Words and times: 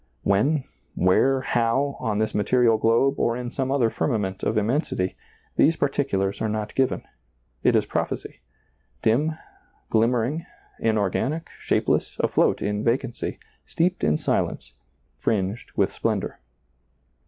When, 0.23 0.63
where, 0.95 1.41
how, 1.41 1.95
on 1.99 2.17
this 2.17 2.33
material 2.33 2.79
globe, 2.79 3.19
or 3.19 3.37
in 3.37 3.51
some 3.51 3.69
other 3.71 3.91
firmament 3.91 4.41
of 4.41 4.57
immensity,— 4.57 5.15
these 5.57 5.75
par 5.77 5.89
ticulars 5.89 6.41
are 6.41 6.49
not 6.49 6.73
given. 6.73 7.03
It 7.61 7.75
is 7.75 7.85
prophecy— 7.85 8.39
dim, 9.03 9.37
glimmering, 9.91 10.47
inorganic, 10.79 11.51
shapeless, 11.59 12.17
afloat 12.19 12.63
in 12.63 12.83
vacanty, 12.83 13.37
steeped 13.63 14.03
in 14.03 14.17
silence, 14.17 14.73
fringed 15.17 15.71
with 15.75 15.93
splendor. 15.93 16.39